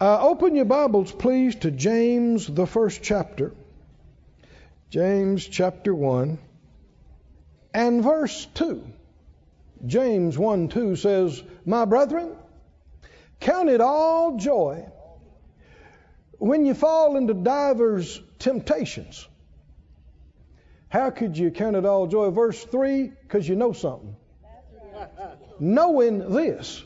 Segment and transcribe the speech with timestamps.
[0.00, 3.52] Uh, open your Bibles, please, to James, the first chapter.
[4.88, 6.38] James chapter 1
[7.74, 8.82] and verse 2.
[9.84, 12.34] James 1 2 says, My brethren,
[13.40, 14.86] count it all joy
[16.38, 19.28] when you fall into divers temptations.
[20.88, 22.30] How could you count it all joy?
[22.30, 24.16] Verse 3 because you know something.
[25.58, 26.82] Knowing this,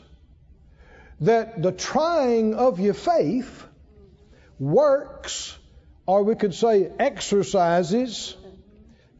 [1.21, 3.65] that the trying of your faith
[4.59, 5.57] works,
[6.05, 8.35] or we could say exercises,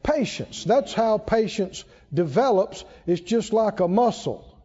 [0.04, 0.64] patience.
[0.64, 2.86] That's how patience develops.
[3.08, 4.58] It's just like a muscle.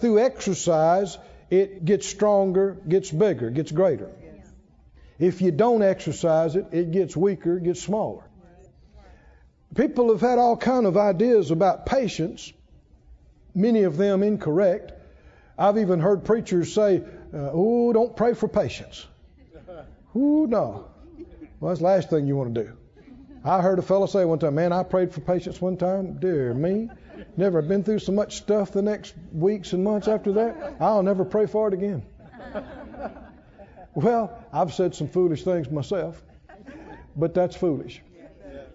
[0.00, 1.18] Through exercise,
[1.50, 4.10] it gets stronger, gets bigger, gets greater.
[5.18, 8.22] If you don't exercise it, it gets weaker, gets smaller.
[9.74, 12.52] People have had all kind of ideas about patience,
[13.54, 14.92] many of them incorrect.
[15.58, 17.02] I've even heard preachers say,
[17.34, 19.06] uh, "Oh, don't pray for patience."
[20.16, 20.86] Ooh, no.
[21.60, 22.72] Well, that's the last thing you want to do.
[23.44, 26.18] I heard a fellow say one time, "Man, I prayed for patience one time.
[26.20, 26.90] Dear me,
[27.36, 30.76] never been through so much stuff the next weeks and months after that.
[30.80, 32.02] I'll never pray for it again."
[33.94, 36.22] Well, I've said some foolish things myself,
[37.16, 38.00] but that's foolish.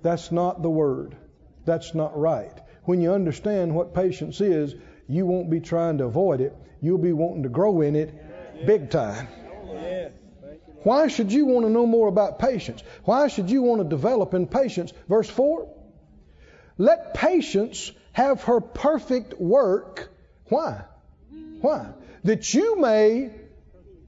[0.02, 1.15] That's not the word.
[1.63, 2.52] That's not right.
[2.83, 4.75] When you understand what patience is,
[5.08, 6.53] you won't be trying to avoid it.
[6.84, 8.14] You'll be wanting to grow in it
[8.67, 9.30] big time.
[10.84, 12.84] Why should you want to know more about patience?
[13.06, 14.92] Why should you want to develop in patience?
[15.08, 15.73] Verse 4
[16.78, 20.11] Let patience have her perfect work.
[20.50, 20.81] Why?
[21.61, 21.88] Why?
[22.26, 23.31] That you may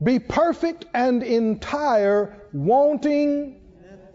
[0.03, 3.61] be perfect and entire, wanting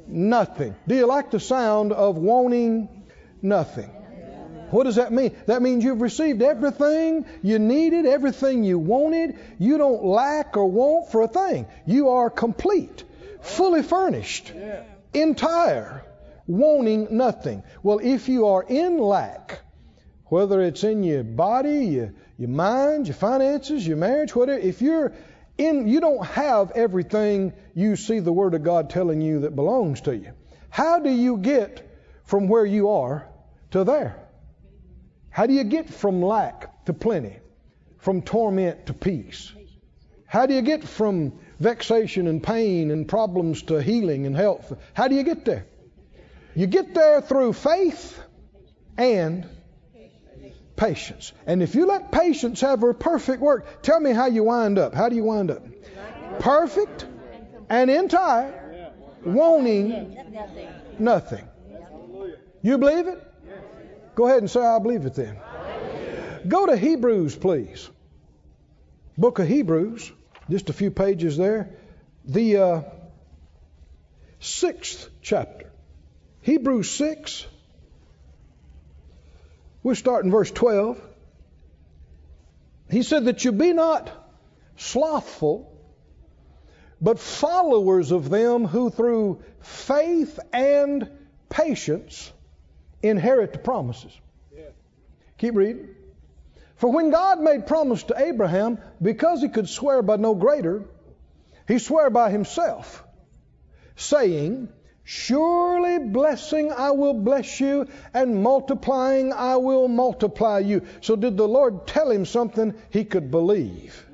[0.07, 0.77] nothing.
[0.87, 3.07] Do you like the sound of wanting
[3.41, 3.91] nothing?
[4.71, 5.37] What does that mean?
[5.47, 9.39] That means you've received everything you needed, everything you wanted.
[9.59, 11.67] You don't lack or want for a thing.
[11.87, 13.05] You are complete,
[13.41, 14.53] fully furnished,
[15.13, 16.05] entire,
[16.47, 17.63] wanting nothing.
[17.83, 19.61] Well, if you are in lack,
[20.27, 25.13] whether it's in your body, your, your mind, your finances, your marriage, whatever, if you're
[25.59, 30.03] in, you don't have everything you see the Word of God telling you that belongs
[30.03, 30.33] to you.
[30.71, 31.87] How do you get
[32.25, 33.29] from where you are
[33.73, 34.30] to there?
[35.31, 37.37] How do you get from lack to plenty?
[37.99, 39.53] From torment to peace?
[40.27, 44.73] How do you get from vexation and pain and problems to healing and health?
[44.95, 45.67] How do you get there?
[46.55, 48.21] You get there through faith
[48.97, 49.49] and
[50.77, 51.33] patience.
[51.47, 54.95] And if you let patience have her perfect work, tell me how you wind up.
[54.95, 55.63] How do you wind up?
[56.41, 57.07] Perfect
[57.69, 58.93] and entire,
[59.25, 60.17] wanting
[60.99, 61.47] nothing.
[62.63, 63.30] You believe it?
[64.15, 65.37] Go ahead and say, I believe it then.
[66.47, 67.89] Go to Hebrews, please.
[69.17, 70.11] Book of Hebrews,
[70.49, 71.71] just a few pages there.
[72.25, 72.83] The uh,
[74.39, 75.71] sixth chapter.
[76.43, 77.47] Hebrews 6.
[79.83, 81.01] We'll start in verse 12.
[82.91, 84.11] He said that you be not
[84.77, 85.71] slothful,
[87.01, 91.09] but followers of them who through faith and
[91.49, 92.33] patience
[93.03, 94.13] inherit the promises.
[95.39, 95.89] Keep reading.
[96.77, 100.85] For when God made promise to Abraham, because he could swear by no greater,
[101.69, 103.05] he swore by himself,
[103.97, 104.69] saying,
[105.05, 110.87] Surely blessing I will bless you, and multiplying I will multiply you.
[111.01, 114.07] So, did the Lord tell him something he could believe?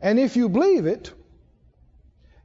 [0.00, 1.12] And if you believe it,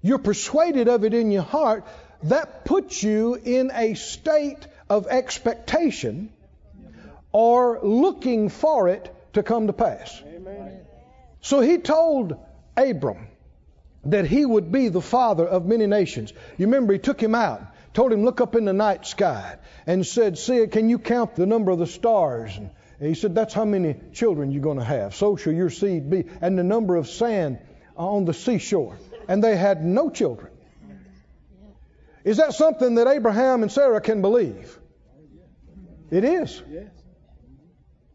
[0.02, 1.88] you're persuaded of it in your heart,
[2.24, 6.31] that puts you in a state of expectation
[7.31, 10.21] or looking for it to come to pass.
[10.25, 10.79] Amen.
[11.41, 12.35] So he told
[12.75, 13.27] Abram
[14.05, 16.33] that he would be the father of many nations.
[16.57, 17.61] You remember, he took him out,
[17.93, 21.45] told him, Look up in the night sky, and said, See, can you count the
[21.45, 22.55] number of the stars?
[22.57, 25.15] And he said, That's how many children you're going to have.
[25.15, 26.25] So shall your seed be.
[26.41, 27.59] And the number of sand
[27.95, 28.97] on the seashore.
[29.28, 30.51] And they had no children.
[32.28, 34.78] Is that something that Abraham and Sarah can believe?
[36.12, 36.62] It is.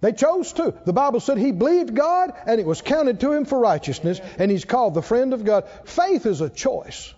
[0.03, 0.75] They chose to.
[0.85, 4.51] The Bible said he believed God and it was counted to him for righteousness, and
[4.51, 5.67] he's called the friend of God.
[5.87, 7.15] Faith is a choice.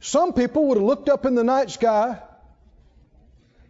[0.00, 2.18] Some people would have looked up in the night sky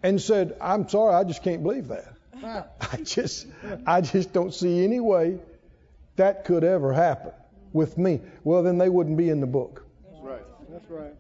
[0.03, 2.15] and said, I'm sorry, I just can't believe that.
[2.81, 3.47] I just
[3.87, 5.39] I just don't see any way
[6.17, 7.33] that could ever happen
[7.75, 8.23] with me.
[8.43, 9.85] Well, then they wouldn't be in the book.
[10.81, 11.15] That's right.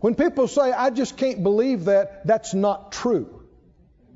[0.00, 3.42] When people say, I just can't believe that, that's not true.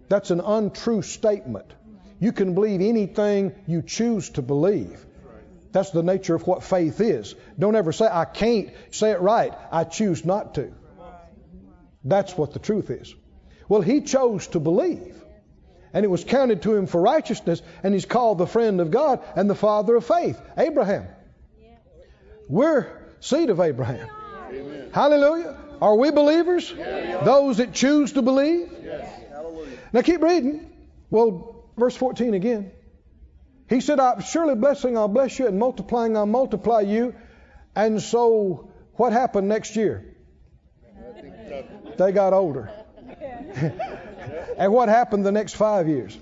[0.08, 1.72] That's an untrue statement.
[2.18, 5.04] You can believe anything you choose to believe.
[5.72, 7.34] That's the nature of what faith is.
[7.58, 9.52] Don't ever say, I can't say it right.
[9.70, 10.72] I choose not to.
[12.04, 13.14] That's what the truth is.
[13.68, 15.14] Well, he chose to believe.
[15.92, 19.22] And it was counted to him for righteousness, and he's called the friend of God
[19.34, 21.06] and the father of faith, Abraham.
[22.48, 22.86] We're
[23.20, 24.08] seed of Abraham.
[24.96, 25.54] Hallelujah.
[25.82, 26.72] Are we believers?
[26.74, 27.22] Yes.
[27.22, 28.72] Those that choose to believe?
[28.82, 29.06] Yes.
[29.92, 30.72] Now keep reading.
[31.10, 32.70] Well, verse 14 again.
[33.68, 37.14] He said, I, Surely blessing I'll bless you, and multiplying I'll multiply you.
[37.74, 40.16] And so, what happened next year?
[41.98, 42.70] They got older.
[44.56, 46.16] and what happened the next five years?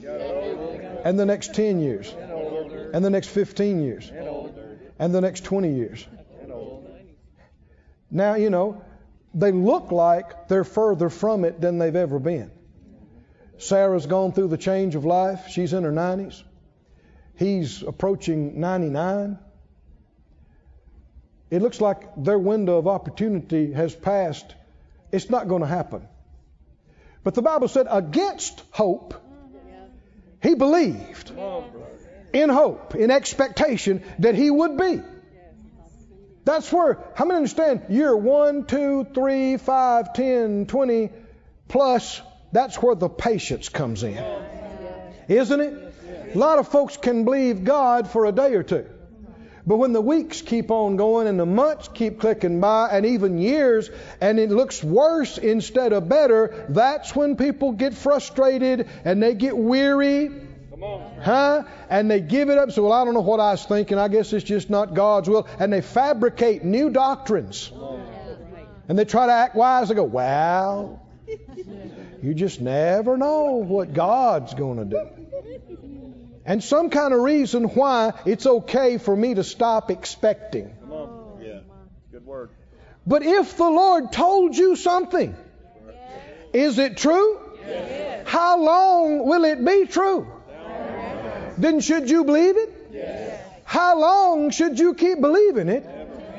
[1.04, 2.12] And the next 10 years?
[2.92, 4.10] And the next 15 years?
[4.98, 6.04] And the next 20 years?
[8.14, 8.80] Now, you know,
[9.34, 12.52] they look like they're further from it than they've ever been.
[13.58, 15.48] Sarah's gone through the change of life.
[15.48, 16.40] She's in her 90s.
[17.36, 19.38] He's approaching 99.
[21.50, 24.54] It looks like their window of opportunity has passed.
[25.10, 26.06] It's not going to happen.
[27.24, 29.14] But the Bible said, against hope,
[30.40, 31.32] he believed
[32.32, 35.00] in hope, in expectation that he would be.
[36.44, 41.10] That's where, how many understand year one, two, three, five, ten, twenty
[41.68, 42.20] plus,
[42.52, 44.22] that's where the patience comes in.
[45.28, 45.94] Isn't it?
[46.34, 48.86] A lot of folks can believe God for a day or two.
[49.66, 53.38] But when the weeks keep on going and the months keep clicking by and even
[53.38, 53.88] years
[54.20, 59.56] and it looks worse instead of better, that's when people get frustrated and they get
[59.56, 60.30] weary
[61.20, 61.64] Huh?
[61.88, 62.72] And they give it up.
[62.72, 63.98] So, well, I don't know what I was thinking.
[63.98, 65.46] I guess it's just not God's will.
[65.58, 67.72] And they fabricate new doctrines.
[68.88, 69.88] And they try to act wise.
[69.88, 71.06] They go, well,
[72.22, 75.10] you just never know what God's going to do.
[76.46, 80.74] And some kind of reason why it's okay for me to stop expecting.
[80.80, 81.42] Come on.
[81.42, 81.60] Yeah.
[82.12, 82.50] Good word.
[83.06, 85.34] But if the Lord told you something,
[86.52, 87.40] is it true?
[87.66, 88.28] Yes.
[88.28, 90.30] How long will it be true?
[91.58, 92.88] Then should you believe it?
[92.92, 93.40] Yes.
[93.64, 95.84] How long should you keep believing it?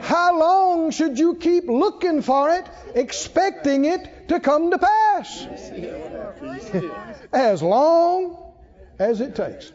[0.02, 5.48] How long should you keep looking for it, expecting it to come to pass?
[7.34, 8.54] as long
[9.00, 9.72] as it takes.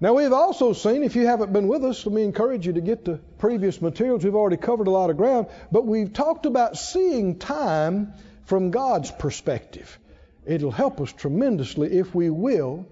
[0.00, 2.80] Now, we've also seen, if you haven't been with us, let me encourage you to
[2.80, 4.24] get the previous materials.
[4.24, 8.12] We've already covered a lot of ground, but we've talked about seeing time
[8.44, 9.98] from God's perspective.
[10.44, 12.86] It'll help us tremendously if we will.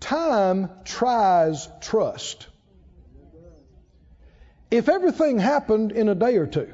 [0.00, 2.46] Time tries trust.
[4.70, 6.72] If everything happened in a day or two,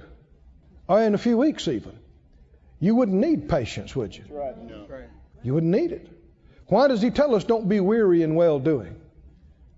[0.89, 1.99] or in a few weeks even,
[2.81, 4.25] you wouldn't need patience, would you?
[4.31, 4.57] Right.
[4.59, 4.87] No.
[5.43, 6.09] You wouldn't need it.
[6.67, 9.01] Why does he tell us don't be weary in well doing?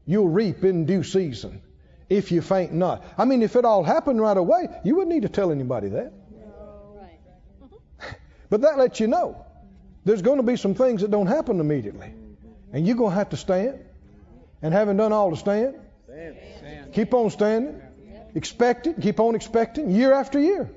[0.06, 1.60] You'll reap in due season
[2.08, 3.04] if you faint not.
[3.18, 6.12] I mean, if it all happened right away, you wouldn't need to tell anybody that.
[8.50, 9.45] but that lets you know
[10.06, 12.14] there's going to be some things that don't happen immediately.
[12.72, 13.80] And you're going to have to stand.
[14.62, 15.74] And having done all to stand,
[16.06, 16.92] stand.
[16.94, 17.82] keep on standing.
[18.34, 19.00] Expect it.
[19.00, 20.70] Keep on expecting year after year.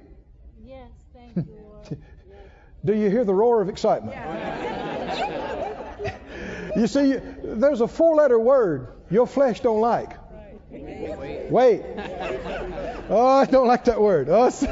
[0.66, 1.98] Yes, thank you, Lord.
[2.86, 4.18] Do you hear the roar of excitement?
[6.76, 10.18] you see, there's a four letter word your flesh don't like.
[10.72, 11.52] Wait.
[11.52, 11.84] Wait.
[13.12, 14.30] Oh, I don't like that word.
[14.30, 14.64] Oh, it's,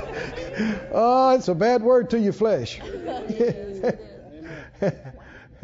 [0.91, 2.79] oh, it's a bad word to your flesh.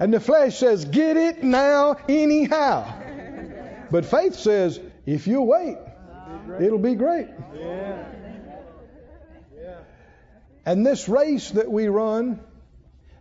[0.00, 2.92] and the flesh says, Get it now, anyhow.
[3.90, 5.76] But faith says, If you wait,
[6.60, 7.28] it'll be great.
[10.64, 12.40] And this race that we run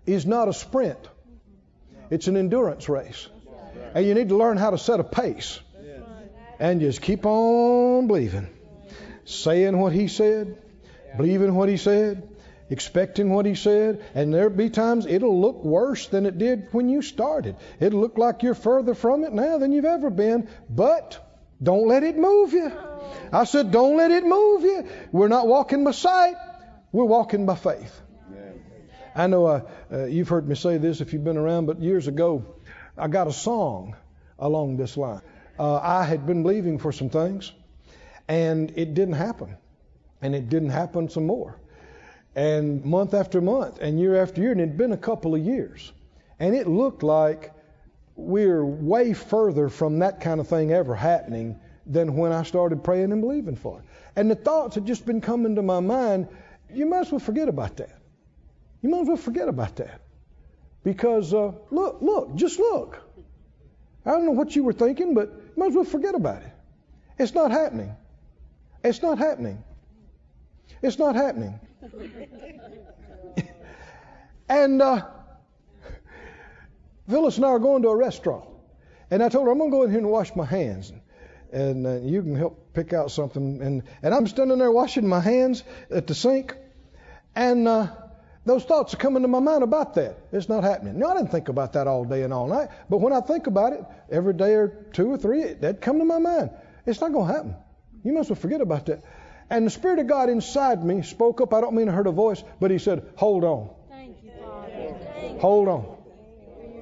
[0.06, 1.00] is not a sprint,
[2.10, 3.28] it's an endurance race.
[3.94, 5.60] And you need to learn how to set a pace
[6.60, 8.48] and just keep on believing,
[9.26, 10.58] saying what He said,
[11.16, 12.28] believing what He said,
[12.70, 16.90] expecting what he said, and there'll be times it'll look worse than it did when
[16.90, 17.56] you started.
[17.80, 21.24] It'll look like you're further from it now than you've ever been, but
[21.62, 22.72] don't let it move you.
[23.32, 24.88] I said, don't let it move you.
[25.12, 26.36] We're not walking by sight,
[26.92, 28.02] we're walking by faith.
[29.16, 32.08] I know uh, uh, you've heard me say this if you've been around, but years
[32.08, 32.46] ago,
[32.96, 33.96] I got a song
[34.38, 35.22] along this line.
[35.58, 37.52] Uh, I had been believing for some things,
[38.28, 39.58] and it didn't happen.
[40.22, 41.60] And it didn't happen some more
[42.38, 45.92] and month after month and year after year, and it'd been a couple of years.
[46.40, 47.52] And it looked like
[48.16, 53.12] we're way further from that kind of thing ever happening than when I started praying
[53.12, 53.86] and believing for it.
[54.16, 56.28] And the thoughts had just been coming to my mind,
[56.72, 58.00] you might as well forget about that.
[58.84, 60.02] You might as well forget about that.
[60.84, 63.02] Because uh, look, look, just look.
[64.06, 66.52] I don't know what you were thinking, but you might as well forget about it.
[67.18, 67.96] It's not happening.
[68.84, 69.64] It's not happening.
[70.84, 71.60] It's not happening.
[74.50, 75.06] and uh,
[77.10, 78.46] Phyllis and I are going to a restaurant.
[79.10, 80.92] And I told her, I'm going to go in here and wash my hands.
[81.52, 83.62] And uh, you can help pick out something.
[83.62, 86.56] And, and I'm standing there washing my hands at the sink.
[87.36, 87.88] And uh,
[88.46, 90.18] those thoughts are coming to my mind about that.
[90.34, 91.00] It's not happening.
[91.00, 92.70] No, I didn't think about that all day and all night.
[92.90, 96.06] But when I think about it, every day or two or three, that come to
[96.06, 96.50] my mind.
[96.86, 97.56] It's not going to happen.
[98.04, 99.04] You must well forget about that.
[99.50, 101.54] And the Spirit of God inside me spoke up.
[101.54, 103.70] I don't mean I heard a voice, but He said, Hold on.
[103.90, 105.40] Thank you, Father.
[105.40, 105.98] Hold on.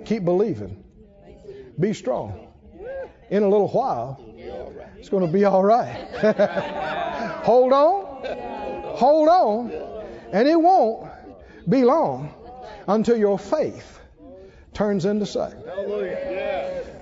[0.05, 0.83] Keep believing.
[1.79, 2.47] Be strong.
[3.29, 4.19] In a little while,
[4.97, 6.07] it's going to be all right.
[7.43, 8.05] Hold on.
[8.95, 9.71] Hold on.
[10.31, 11.09] And it won't
[11.67, 12.33] be long
[12.87, 13.99] until your faith
[14.73, 15.55] turns into sight.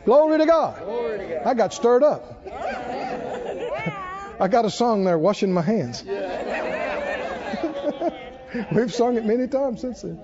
[0.05, 1.45] Glory to God.
[1.45, 2.45] I got stirred up.
[4.43, 6.03] I got a song there, washing my hands.
[8.73, 10.19] We've sung it many times since then.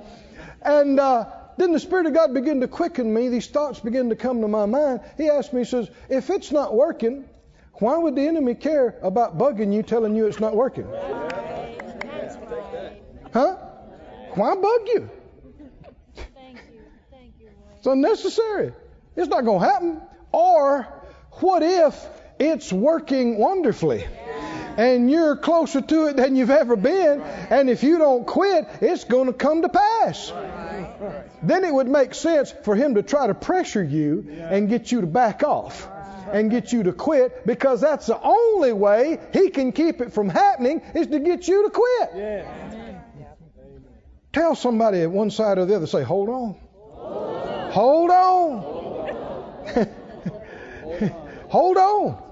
[0.62, 3.30] And uh, then the Spirit of God began to quicken me.
[3.30, 5.00] These thoughts began to come to my mind.
[5.16, 7.30] He asked me, he says, if it's not working,
[7.76, 10.92] why would the enemy care about bugging you, telling you it's not working?
[10.92, 13.02] That's right.
[13.32, 13.56] Huh?
[14.36, 15.10] Why bug you?
[16.36, 16.82] Thank you.
[17.10, 17.78] Thank you, Lord.
[17.78, 18.74] It's unnecessary.
[19.16, 20.02] It's not going to happen.
[20.34, 20.90] Or
[21.32, 22.06] what if
[22.40, 24.08] it's working wonderfully?
[24.78, 27.22] And you're closer to it than you've ever been.
[27.22, 30.32] And if you don't quit, it's going to come to pass.
[31.44, 35.02] Then it would make sense for him to try to pressure you and get you
[35.02, 35.88] to back off
[36.32, 40.30] and get you to quit because that's the only way he can keep it from
[40.30, 42.46] happening is to get you to quit.
[44.32, 46.56] Tell somebody at one side or the other, say, hold on.
[47.72, 48.80] Hold on.
[51.50, 52.29] Hold on.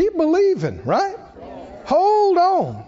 [0.00, 1.16] Keep believing, right?
[1.84, 2.84] Hold on.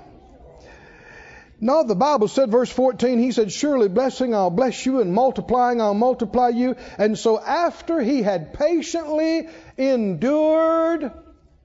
[1.60, 5.82] No, the Bible said, verse 14, he said, Surely blessing I'll bless you, and multiplying
[5.82, 6.74] I'll multiply you.
[6.96, 11.12] And so after he had patiently endured,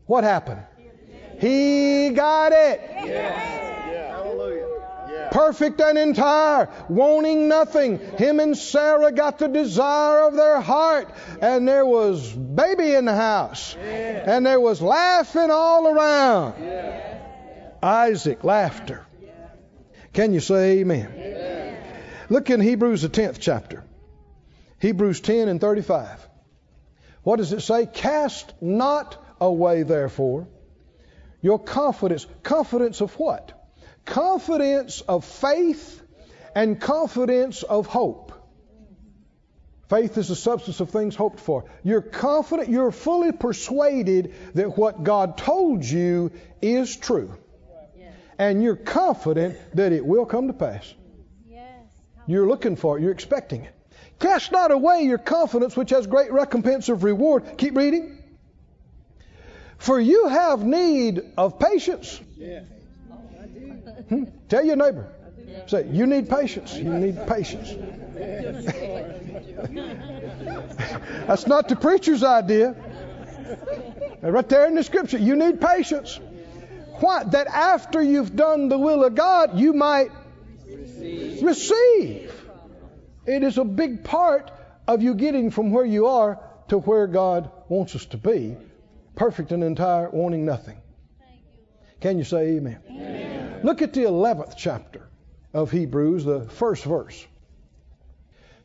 [0.06, 0.64] what happened?
[1.40, 2.82] He got it.
[2.82, 3.77] Hallelujah.
[5.32, 8.00] Perfect and entire, wanting nothing.
[8.00, 11.10] Him and Sarah got the desire of their heart,
[11.42, 16.56] and there was baby in the house, and there was laughing all around.
[17.82, 19.06] Isaac, laughter.
[20.14, 21.78] Can you say amen?
[22.30, 23.84] Look in Hebrews, the 10th chapter.
[24.80, 26.28] Hebrews 10 and 35.
[27.24, 27.86] What does it say?
[27.86, 30.48] Cast not away, therefore,
[31.42, 32.26] your confidence.
[32.44, 33.57] Confidence of what?
[34.08, 36.02] Confidence of faith
[36.56, 38.32] and confidence of hope.
[39.90, 41.66] Faith is the substance of things hoped for.
[41.84, 47.34] You're confident, you're fully persuaded that what God told you is true.
[48.40, 50.94] And you're confident that it will come to pass.
[52.28, 53.74] You're looking for it, you're expecting it.
[54.20, 57.58] Cast not away your confidence, which has great recompense of reward.
[57.58, 58.18] Keep reading.
[59.78, 62.20] For you have need of patience.
[64.10, 64.26] Hmm?
[64.50, 65.14] Tell your neighbor.
[65.68, 66.76] Say, you need patience.
[66.76, 67.70] You need patience.
[71.28, 72.76] That's not the preacher's idea.
[74.22, 76.20] Right there in the scripture, you need patience.
[77.00, 77.24] Why?
[77.26, 80.10] That after you've done the will of God, you might
[81.42, 82.34] receive.
[83.26, 84.52] It is a big part
[84.88, 88.56] of you getting from where you are to where God wants us to be.
[89.16, 90.78] Perfect and entire, wanting nothing.
[92.08, 93.60] Can you say amen?
[93.64, 95.02] Look at the 11th chapter
[95.54, 97.28] of Hebrews, the first verse.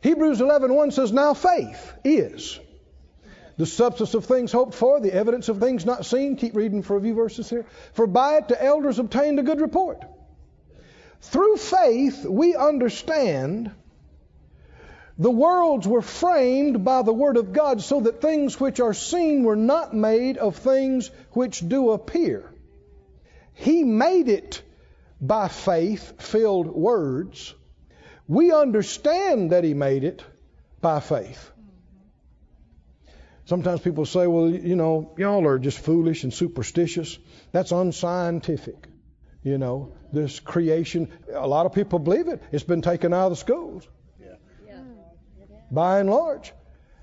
[0.00, 2.60] Hebrews 11:1 says, "Now faith is
[3.56, 6.96] the substance of things hoped for, the evidence of things not seen." Keep reading for
[6.96, 7.66] a few verses here.
[7.94, 10.04] For by it the elders obtained a good report.
[11.22, 13.72] Through faith we understand
[15.18, 19.42] the worlds were framed by the word of God so that things which are seen
[19.42, 22.48] were not made of things which do appear.
[23.62, 24.60] He made it
[25.20, 27.54] by faith filled words.
[28.26, 30.24] We understand that He made it
[30.80, 31.50] by faith.
[33.44, 37.18] Sometimes people say, well, you know, y'all are just foolish and superstitious.
[37.52, 38.88] That's unscientific.
[39.44, 42.42] You know, this creation, a lot of people believe it.
[42.50, 43.86] It's been taken out of the schools
[45.70, 46.52] by and large.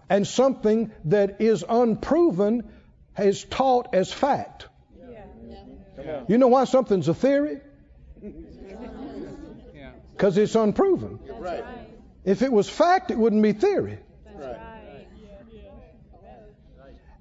[0.09, 2.69] And something that is unproven
[3.17, 4.68] is taught as fact.
[6.27, 7.59] You know why something's a theory?
[10.11, 11.19] Because it's unproven.
[11.37, 11.63] Right.
[12.25, 13.99] If it was fact, it wouldn't be theory.
[14.35, 14.57] Right.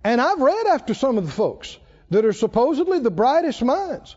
[0.05, 1.77] And I've read after some of the folks
[2.11, 4.17] that are supposedly the brightest minds,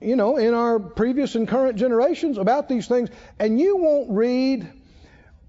[0.00, 4.70] you know, in our previous and current generations about these things, and you won't read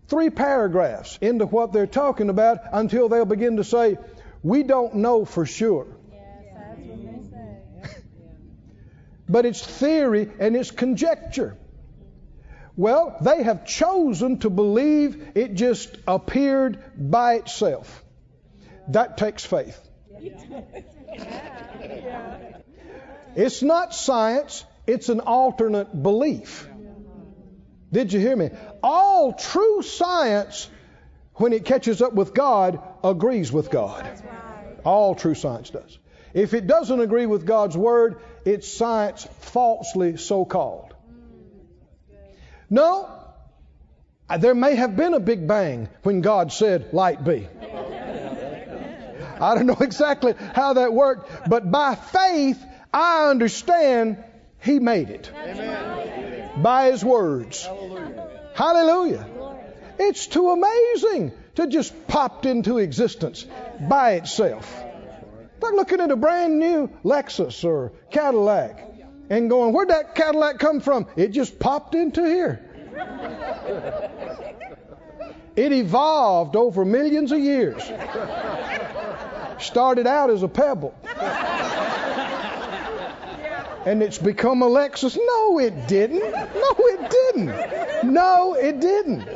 [0.07, 3.97] three paragraphs into what they're talking about until they'll begin to say,
[4.43, 5.87] We don't know for sure.
[6.11, 6.21] Yes,
[6.53, 8.03] that's what they say.
[9.31, 11.57] But it's theory and it's conjecture.
[12.75, 18.03] Well, they have chosen to believe it just appeared by itself.
[18.89, 19.79] That takes faith.
[23.35, 26.67] It's not science, it's an alternate belief.
[27.93, 28.49] Did you hear me?
[28.83, 30.69] All true science,
[31.35, 34.05] when it catches up with God, agrees with God.
[34.83, 35.97] All true science does.
[36.33, 40.93] If it doesn't agree with God's word, it's science falsely so called.
[42.69, 43.09] No,
[44.39, 47.47] there may have been a big bang when God said, Light be.
[49.41, 54.23] I don't know exactly how that worked, but by faith, I understand
[54.61, 55.31] He made it.
[56.61, 57.67] By His words.
[58.53, 59.27] Hallelujah.
[59.99, 63.45] It's too amazing to just popped into existence
[63.79, 64.90] by itself.
[65.61, 68.83] Like looking at a brand new Lexus or Cadillac
[69.29, 71.07] and going, Where'd that Cadillac come from?
[71.15, 72.67] It just popped into here.
[75.53, 77.83] It evolved over millions of years.
[79.59, 80.95] Started out as a pebble.
[83.83, 85.17] And it's become a Lexus.
[85.19, 86.19] No, it didn't.
[86.19, 88.13] No, it didn't.
[88.13, 89.27] No, it didn't.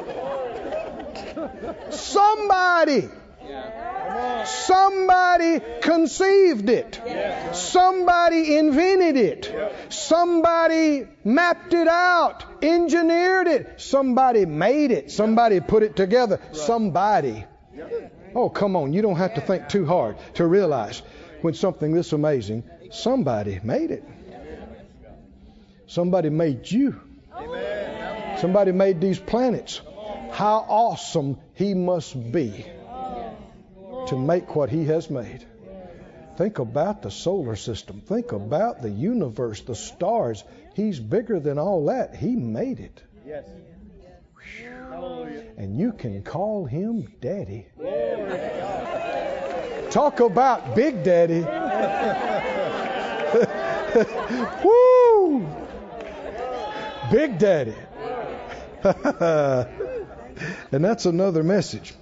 [1.91, 3.09] Somebody
[4.45, 7.01] Somebody conceived it.
[7.53, 9.55] Somebody invented it.
[9.89, 13.81] Somebody mapped it out, engineered it.
[13.81, 15.11] Somebody made it.
[15.11, 16.39] Somebody put it together.
[16.51, 17.45] Somebody.
[18.33, 18.93] Oh, come on.
[18.93, 21.01] You don't have to think too hard to realize
[21.41, 24.03] when something this amazing, somebody made it.
[25.87, 26.99] Somebody made you.
[28.39, 29.81] Somebody made these planets.
[30.31, 32.65] How awesome he must be
[34.07, 35.45] to make what he has made.
[36.37, 38.01] Think about the solar system.
[38.01, 40.43] Think about the universe, the stars.
[40.73, 42.15] He's bigger than all that.
[42.15, 43.01] He made it.
[43.25, 43.45] Yes.
[45.57, 47.67] And you can call him daddy.
[49.89, 51.39] Talk about Big Daddy.
[54.65, 55.47] Woo!
[57.11, 57.75] Big Daddy.
[60.71, 61.93] and that's another message.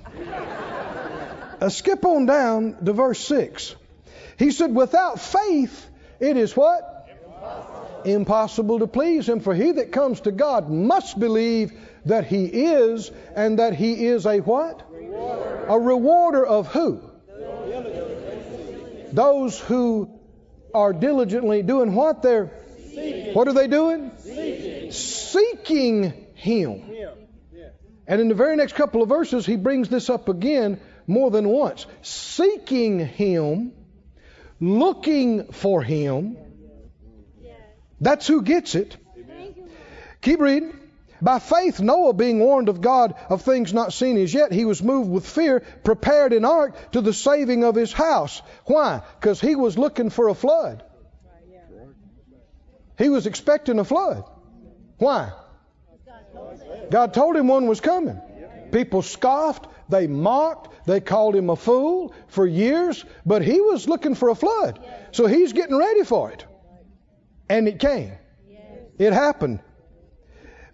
[1.63, 3.73] Uh, skip on down to verse 6.
[4.37, 7.07] He said, Without faith, it is what?
[7.09, 8.01] Impossible.
[8.03, 9.39] Impossible to please Him.
[9.39, 11.71] For he that comes to God must believe
[12.03, 14.91] that He is, and that He is a what?
[14.91, 15.65] Rewarder.
[15.69, 17.01] A rewarder of who?
[19.13, 20.19] Those who
[20.73, 22.23] are diligently doing what?
[22.23, 22.51] They're
[23.33, 24.11] what are they doing?
[24.19, 24.91] Seeking.
[24.91, 26.81] Seeking Him.
[26.81, 27.13] Him.
[27.53, 27.69] Yeah.
[28.05, 31.47] And in the very next couple of verses, he brings this up again more than
[31.47, 31.85] once.
[32.01, 33.73] Seeking Him,
[34.59, 36.37] looking for Him.
[38.01, 38.97] That's who gets it.
[40.21, 40.79] Keep reading.
[41.21, 44.83] By faith, Noah, being warned of God of things not seen as yet, he was
[44.83, 48.41] moved with fear, prepared an ark to the saving of his house.
[48.65, 49.01] Why?
[49.19, 50.83] Because he was looking for a flood.
[52.97, 54.25] He was expecting a flood.
[54.97, 55.31] Why?
[56.91, 58.19] God told him one was coming.
[58.73, 64.15] People scoffed, they mocked, they called him a fool for years, but he was looking
[64.15, 64.79] for a flood.
[65.11, 66.45] So he's getting ready for it.
[67.49, 68.13] And it came.
[68.97, 69.59] It happened.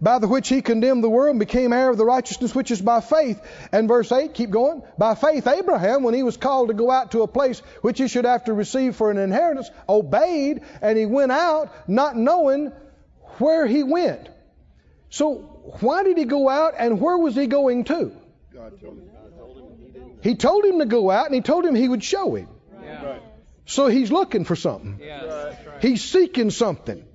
[0.02, 2.82] By the which he condemned the world and became heir of the righteousness which is
[2.82, 3.42] by faith.
[3.72, 4.82] And verse 8, keep going.
[4.98, 8.08] By faith, Abraham, when he was called to go out to a place which he
[8.08, 12.72] should have to receive for an inheritance, obeyed, and he went out not knowing
[13.40, 14.30] where he went.
[15.10, 15.36] So,
[15.82, 18.12] why did he go out and where was he going to?
[18.54, 19.10] God told him.
[20.22, 22.50] He told him to go out and he told him he would show him.
[22.74, 23.22] Right.
[23.66, 25.00] So he's looking for something.
[25.00, 25.56] Right.
[25.82, 27.06] He's seeking something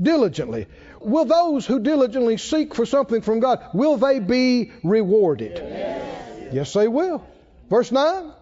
[0.00, 0.66] diligently.
[1.00, 5.58] Will those who diligently seek for something from God, will they be rewarded?
[6.52, 7.26] Yes, they will.
[7.68, 8.32] Verse 9.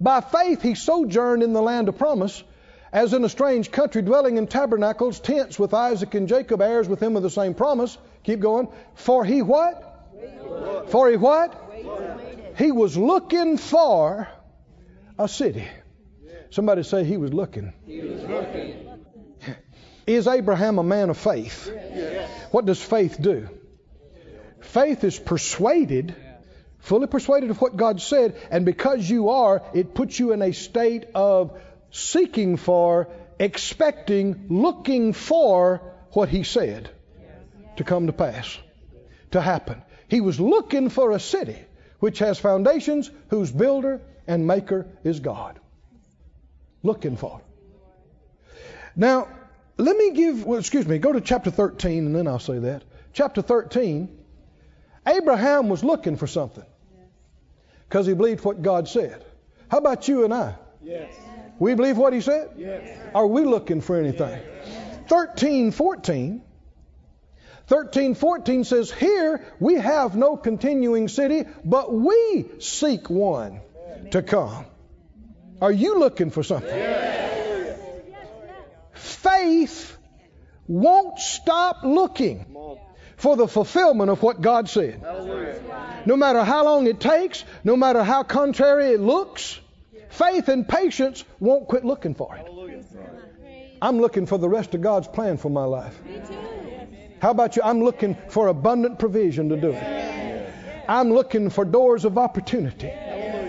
[0.00, 2.42] By faith he sojourned in the land of promise,
[2.92, 7.00] as in a strange country, dwelling in tabernacles, tents with Isaac and Jacob, heirs with
[7.00, 7.96] him of the same promise.
[8.24, 8.68] Keep going.
[8.94, 10.10] For he what?
[10.88, 11.54] For he what?
[12.56, 14.28] He was looking for
[15.18, 15.66] a city.
[16.50, 17.72] Somebody say he was looking.
[17.86, 18.80] He was looking.
[20.06, 21.70] Is Abraham a man of faith?
[22.50, 23.48] What does faith do?
[24.60, 26.14] Faith is persuaded
[26.84, 30.52] fully persuaded of what God said, and because you are, it puts you in a
[30.52, 31.58] state of
[31.90, 36.90] seeking for, expecting, looking for what He said
[37.78, 38.58] to come to pass,
[39.30, 39.82] to happen.
[40.08, 41.56] He was looking for a city
[42.00, 45.58] which has foundations, whose builder and maker is God.
[46.82, 47.40] Looking for.
[48.96, 49.28] Now,
[49.76, 52.84] let me give, well, excuse me, go to chapter 13 and then I'll say that.
[53.12, 54.08] Chapter 13,
[55.06, 56.64] Abraham was looking for something
[57.88, 59.24] because he believed what God said.
[59.68, 60.54] How about you and I?
[60.82, 61.14] Yes.
[61.58, 62.50] We believe what he said?
[62.56, 62.98] Yes.
[63.14, 64.40] Are we looking for anything?
[65.08, 66.42] 13, 14.
[67.66, 73.60] 13, 14 says, Here we have no continuing city, but we seek one
[74.10, 74.66] to come.
[75.62, 76.70] Are you looking for something?
[78.92, 79.96] Faith
[80.66, 82.46] won't stop looking
[83.16, 85.02] for the fulfillment of what God said.
[86.04, 89.58] No matter how long it takes, no matter how contrary it looks,
[90.10, 92.46] faith and patience won't quit looking for it.
[93.80, 95.98] I'm looking for the rest of God's plan for my life.
[97.20, 97.62] How about you?
[97.62, 100.50] I'm looking for abundant provision to do it.
[100.88, 102.92] I'm looking for doors of opportunity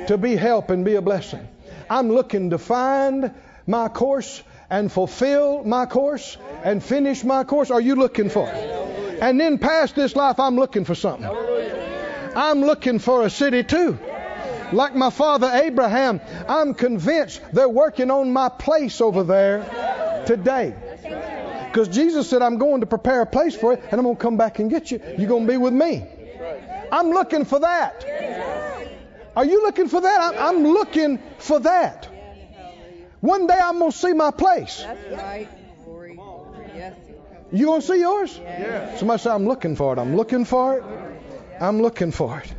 [0.08, 1.48] to be help and be a blessing.
[1.90, 3.34] I'm looking to find
[3.68, 7.72] my course and fulfill my course and finish my course.
[7.72, 9.22] Are you looking for it?
[9.22, 11.30] And then past this life, I'm looking for something.
[12.36, 13.98] I'm looking for a city too.
[14.74, 20.74] Like my father Abraham, I'm convinced they're working on my place over there today.
[21.76, 24.22] Because Jesus said, I'm going to prepare a place for you, and I'm going to
[24.22, 25.02] come back and get you.
[25.18, 26.08] You're going to be with me.
[26.90, 28.06] I'm looking for that.
[29.36, 30.22] Are you looking for that?
[30.22, 32.08] I'm, I'm looking for that.
[33.20, 34.84] One day I'm going to see my place.
[34.84, 35.50] That's right.
[37.52, 38.40] You going to see yours?
[38.98, 40.00] Somebody say, I'm looking for it.
[40.00, 40.84] I'm looking for it.
[41.60, 42.56] I'm looking for it.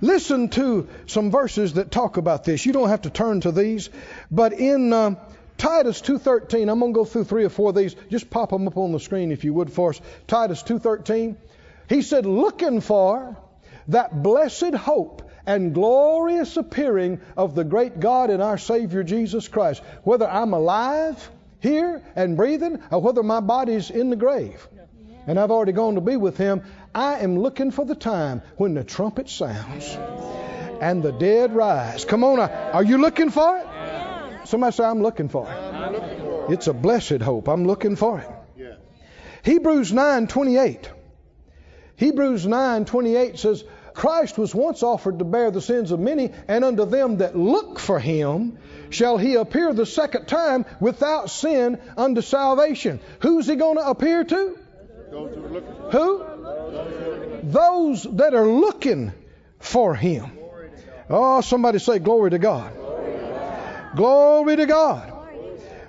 [0.00, 2.64] Listen to some verses that talk about this.
[2.64, 3.90] You don't have to turn to these,
[4.30, 5.16] but in um,
[5.64, 7.96] Titus 2:13, I'm going to go through three or four of these.
[8.10, 10.00] Just pop them up on the screen if you would for us.
[10.26, 11.36] Titus 2:13.
[11.88, 13.38] He said, "Looking for
[13.88, 19.82] that blessed hope and glorious appearing of the great God and our Savior Jesus Christ,
[20.02, 24.68] whether I'm alive here and breathing, or whether my body's in the grave."
[25.26, 26.60] And I've already gone to be with him.
[26.94, 29.96] I am looking for the time when the trumpet sounds
[30.82, 32.04] and the dead rise.
[32.04, 33.66] Come on, are you looking for it?
[34.44, 35.50] Somebody say, I'm looking for it.
[35.50, 36.54] I'm looking for it.
[36.54, 37.48] It's a blessed hope.
[37.48, 38.28] I'm looking for it.
[39.44, 40.88] Hebrews 9:28.
[41.96, 46.84] Hebrews 9:28 says, Christ was once offered to bear the sins of many, and unto
[46.86, 48.58] them that look for him
[48.90, 53.00] shall he appear the second time without sin unto salvation.
[53.20, 54.58] Who's he going to appear to?
[55.10, 55.60] Those who are
[55.92, 56.24] Who?
[57.44, 59.12] Those that are looking
[59.60, 60.38] for him.
[61.08, 62.72] Oh, somebody say glory to God.
[63.96, 65.12] Glory to God.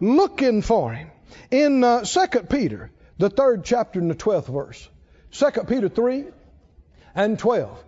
[0.01, 1.11] Looking for him.
[1.51, 4.89] In uh, 2 Peter, the third chapter and the 12th verse.
[5.31, 6.25] 2 Peter 3
[7.13, 7.83] and 12.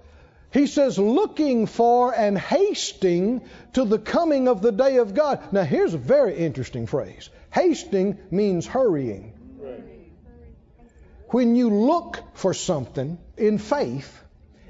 [0.51, 3.41] He says, looking for and hasting
[3.73, 5.51] to the coming of the day of God.
[5.51, 7.29] Now, here's a very interesting phrase.
[7.51, 9.33] Hasting means hurrying.
[11.29, 14.23] When you look for something in faith,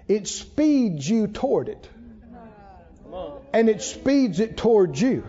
[0.07, 1.89] it speeds you toward it.
[3.53, 5.23] And it speeds it towards you.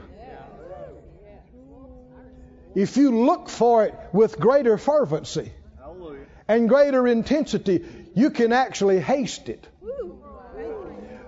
[2.78, 6.26] If you look for it with greater fervency Hallelujah.
[6.46, 9.66] and greater intensity, you can actually haste it.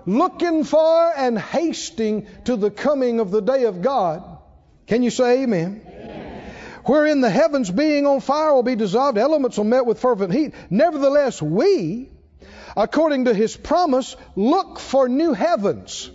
[0.05, 4.23] Looking for and hasting to the coming of the day of God.
[4.87, 5.81] Can you say amen?
[6.85, 10.53] Wherein the heavens being on fire will be dissolved, elements will melt with fervent heat.
[10.69, 12.11] Nevertheless, we,
[12.77, 16.09] according to his promise, look for new heavens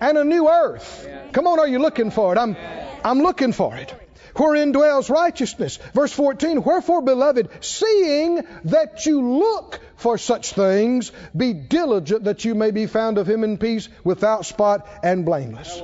[0.00, 1.08] and a new earth.
[1.32, 2.38] Come on, are you looking for it?
[2.40, 2.56] I'm,
[3.04, 3.94] I'm looking for it.
[4.38, 5.78] Wherein dwells righteousness.
[5.94, 12.54] Verse 14, wherefore, beloved, seeing that you look for such things, be diligent that you
[12.54, 15.82] may be found of him in peace, without spot and blameless.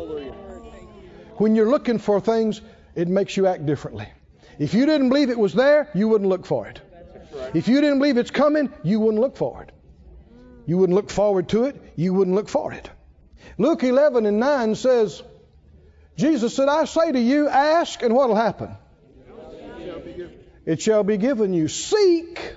[1.37, 2.61] When you're looking for things,
[2.95, 4.09] it makes you act differently.
[4.59, 6.81] If you didn't believe it was there, you wouldn't look for it.
[7.55, 9.73] If you didn't believe it's coming, you wouldn't look for it.
[10.67, 12.89] You wouldn't look forward to it, you wouldn't look for it.
[13.59, 15.23] Luke 11 and 9 says,
[16.17, 18.77] Jesus said, I say to you, ask, and what will happen?
[20.67, 21.69] It shall be given you.
[21.69, 22.55] Seek,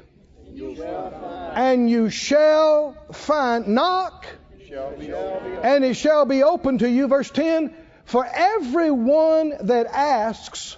[1.56, 3.68] and you shall find.
[3.68, 4.26] Knock,
[4.72, 7.08] and it shall be open to you.
[7.08, 7.74] Verse 10
[8.06, 10.78] For everyone that asks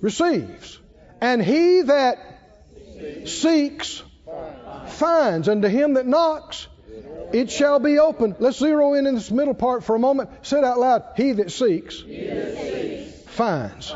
[0.00, 0.78] receives,
[1.20, 2.18] and he that
[3.26, 4.02] seeks
[4.86, 6.66] finds, and to him that knocks
[7.32, 8.36] It shall be open.
[8.38, 10.30] Let's zero in in this middle part for a moment.
[10.42, 11.04] Say it out loud.
[11.16, 12.04] He that seeks,
[13.28, 13.94] finds.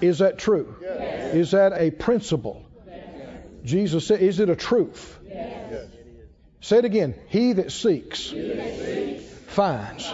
[0.00, 0.76] Is that true?
[0.82, 2.64] Is that a principle?
[3.64, 5.18] Jesus said, is it a truth?
[6.60, 7.14] Say it again.
[7.28, 8.32] He that seeks,
[9.48, 10.12] finds.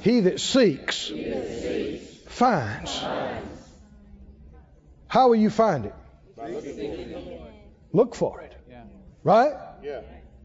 [0.00, 1.12] He that seeks,
[2.26, 3.04] finds.
[5.08, 5.94] How will you find it?
[7.92, 8.54] Look for it.
[9.24, 9.54] Right?
[9.82, 10.02] Yeah.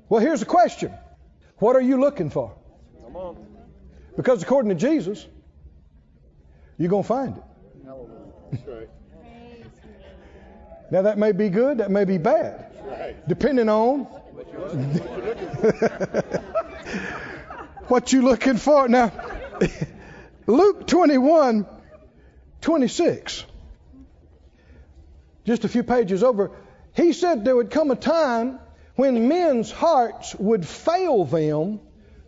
[0.10, 0.94] Well, here's the question
[1.64, 2.54] What are you looking for?
[3.06, 3.38] Come on.
[4.18, 5.26] Because according to Jesus,
[6.78, 7.44] you're going to find it.
[10.92, 13.16] Now, that may be good, that may be bad, Right.
[13.30, 14.00] depending on
[17.88, 18.90] what you're looking for.
[18.90, 19.14] Now,
[20.46, 21.66] Luke 21
[22.60, 23.46] 26,
[25.46, 26.52] just a few pages over,
[26.94, 28.60] he said there would come a time
[28.96, 31.80] when men's hearts would fail them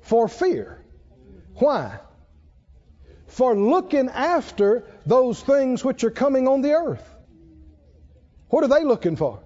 [0.01, 0.83] for fear.
[1.55, 1.99] Why?
[3.27, 7.07] For looking after those things which are coming on the earth.
[8.49, 9.41] What are they looking for?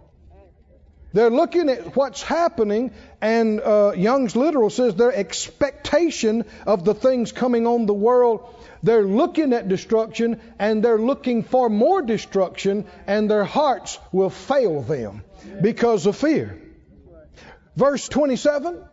[1.12, 7.32] They're looking at what's happening, and uh, Young's literal says their expectation of the things
[7.32, 8.55] coming on the world.
[8.84, 14.82] They're looking at destruction, and they're looking for more destruction, and their hearts will fail
[14.84, 15.23] them
[15.62, 16.62] because of fear.
[17.75, 18.84] Verse 27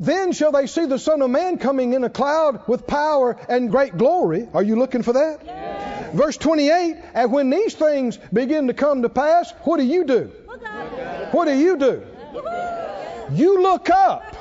[0.00, 3.70] Then shall they see the Son of Man coming in a cloud with power and
[3.70, 4.48] great glory.
[4.52, 6.12] Are you looking for that?
[6.14, 10.32] Verse 28 And when these things begin to come to pass, what do you do?
[11.32, 12.02] What do you do?
[13.32, 14.36] You look up.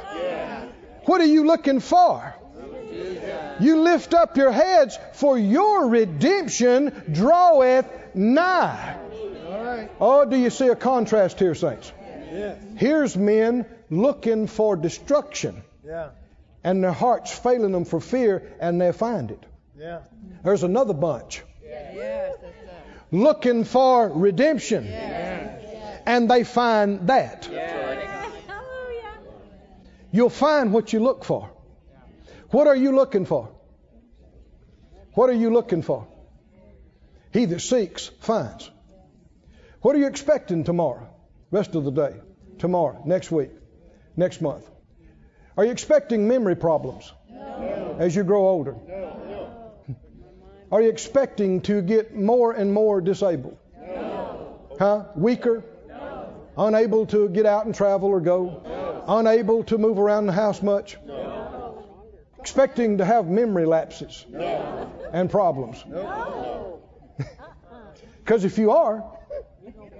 [1.06, 2.36] What are you looking for?
[3.60, 8.98] You lift up your heads, for your redemption draweth nigh.
[10.00, 11.92] Oh, do you see a contrast here, saints?
[12.76, 16.10] Here's men looking for destruction, Yeah.
[16.64, 19.46] and their hearts failing them for fear, and they find it.
[19.78, 20.00] Yeah.
[20.44, 22.36] There's another bunch Yes,
[23.12, 27.50] looking for redemption, and they find that.
[30.12, 31.50] You'll find what you look for.
[32.52, 33.50] What are you looking for?
[35.14, 36.08] What are you looking for?
[37.32, 38.70] He that seeks finds.
[39.84, 41.10] What are you expecting tomorrow?
[41.52, 42.16] Rest of the day,
[42.58, 43.52] tomorrow, next week,
[44.16, 44.66] next month.
[45.58, 47.12] Are you expecting memory problems
[48.00, 48.78] as you grow older?
[48.88, 49.74] No.
[50.72, 53.58] Are you expecting to get more and more disabled?
[53.78, 54.58] No.
[54.80, 55.04] Huh?
[55.18, 55.66] Weaker?
[56.58, 59.04] Unable to get out and travel or go?
[59.06, 60.98] Unable to move around the house much?
[62.40, 64.26] Expecting to have memory lapses
[65.12, 65.84] and problems?
[68.24, 69.04] Because if you are,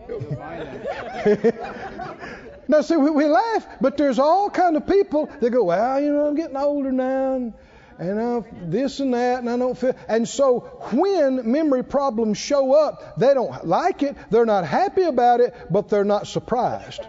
[2.68, 6.12] now see, we, we laugh, but there's all kind of people that go, well, you
[6.12, 7.54] know, I'm getting older now, and,
[7.98, 9.96] and uh, this and that, and I don't feel.
[10.08, 10.60] And so
[10.92, 15.90] when memory problems show up, they don't like it, they're not happy about it, but
[15.90, 17.02] they're not surprised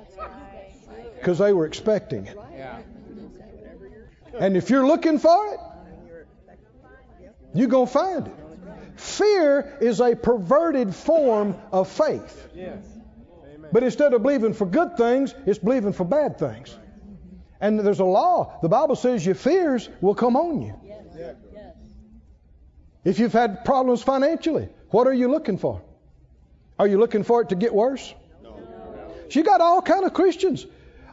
[1.17, 2.39] because they were expecting it.
[4.39, 5.61] And if you're looking for it,
[7.55, 8.44] you're going to find it.
[8.97, 12.49] Fear is a perverted form of faith.
[12.55, 12.85] Yes.
[13.73, 16.77] But instead of believing for good things, it's believing for bad things.
[17.61, 18.59] And there's a law.
[18.63, 20.75] The Bible says your fears will come on you.
[23.05, 25.83] If you've had problems financially, what are you looking for?
[26.79, 28.15] Are you looking for it to get worse?
[28.43, 30.67] So you got all kind of Christians.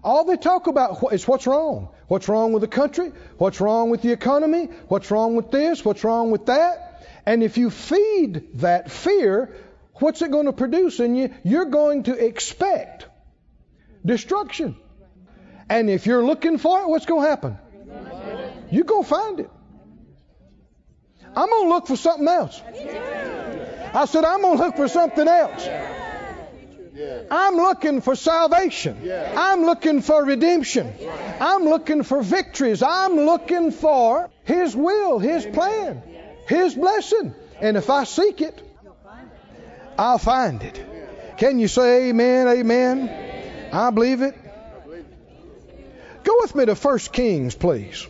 [0.04, 1.90] All they talk about is what's wrong.
[2.08, 3.12] What's wrong with the country?
[3.38, 4.66] What's wrong with the economy?
[4.88, 5.86] What's wrong with this?
[5.86, 6.91] What's wrong with that?
[7.26, 9.56] And if you feed that fear,
[9.96, 11.34] what's it going to produce in you?
[11.44, 13.06] You're going to expect
[14.06, 14.76] destruction.
[15.70, 17.58] And if you're looking for it, what's going to happen?
[18.72, 19.50] You're going to find it.
[21.36, 22.62] I'm going to look for something else.
[23.94, 25.68] I said, I'm going to look for something else.
[27.32, 28.98] I'm looking for salvation.
[29.38, 30.94] I'm looking for redemption.
[31.40, 32.84] I'm looking for victories.
[32.84, 36.04] I'm looking for His will, His plan,
[36.52, 37.34] His blessing.
[37.62, 38.62] And if I seek it,
[39.98, 40.86] I'll find it.
[41.38, 43.72] Can you say amen, amen?
[43.72, 44.36] I believe it.
[46.26, 48.06] Go with me to 1 Kings, please.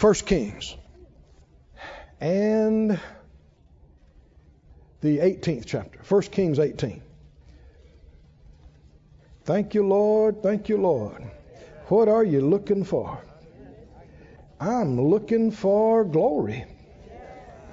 [0.00, 0.76] 1 Kings.
[2.22, 2.98] And
[5.02, 6.00] the 18th chapter.
[6.08, 7.02] 1 Kings 18.
[9.44, 10.42] Thank you, Lord.
[10.42, 11.22] Thank you, Lord.
[11.88, 13.22] What are you looking for?
[14.58, 16.64] I'm looking for glory.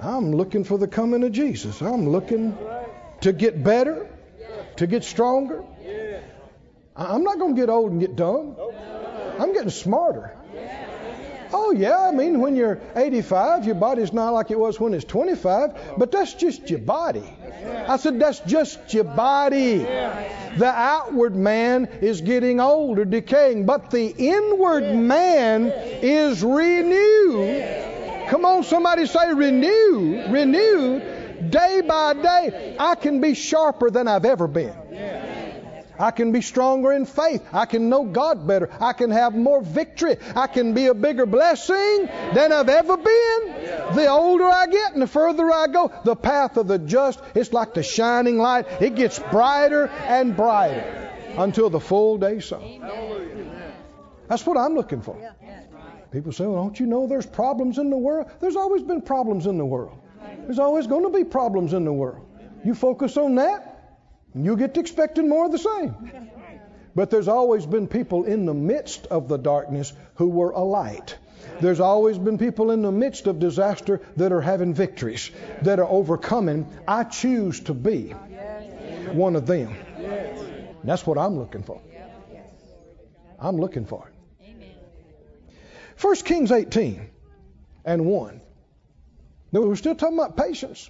[0.02, 1.82] I'm looking for the coming of Jesus.
[1.82, 2.58] I'm looking
[3.22, 4.08] to get better,
[4.78, 5.64] to get stronger.
[6.96, 8.56] I'm not going to get old and get dumb.
[9.40, 10.36] I'm getting smarter.
[11.54, 15.06] Oh, yeah, I mean, when you're 85, your body's not like it was when it's
[15.06, 17.24] 25, but that's just your body.
[17.88, 19.78] I said, that's just your body.
[19.78, 27.95] The outward man is getting old or decaying, but the inward man is renewed.
[28.30, 32.76] Come on, somebody say renewed, renewed day by day.
[32.80, 34.74] I can be sharper than I've ever been.
[35.98, 37.42] I can be stronger in faith.
[37.54, 38.70] I can know God better.
[38.82, 40.18] I can have more victory.
[40.36, 43.96] I can be a bigger blessing than I've ever been.
[43.96, 47.54] The older I get and the further I go, the path of the just, it's
[47.54, 48.66] like the shining light.
[48.82, 52.82] It gets brighter and brighter until the full day sun.
[54.28, 55.18] That's what I'm looking for.
[56.16, 58.32] People say, well, don't you know there's problems in the world?
[58.40, 60.00] There's always been problems in the world.
[60.46, 62.26] There's always going to be problems in the world.
[62.64, 63.98] You focus on that,
[64.34, 65.94] and you get to expecting more of the same.
[66.96, 71.18] But there's always been people in the midst of the darkness who were a light.
[71.60, 75.32] There's always been people in the midst of disaster that are having victories,
[75.64, 76.66] that are overcoming.
[76.88, 78.12] I choose to be
[79.12, 79.76] one of them.
[80.82, 81.82] That's what I'm looking for.
[83.38, 84.15] I'm looking for it.
[86.00, 87.10] 1 Kings 18
[87.86, 88.42] and 1.
[89.52, 90.90] Now, we're still talking about patience,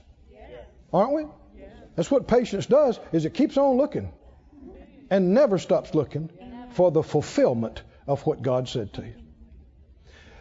[0.92, 1.26] aren't we?
[1.96, 4.12] That's what patience does, is it keeps on looking
[5.10, 6.30] and never stops looking
[6.72, 9.14] for the fulfillment of what God said to you.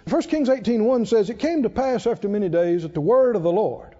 [0.08, 3.42] 1 Kings 18:1 says, It came to pass after many days that the word of
[3.42, 3.94] the Lord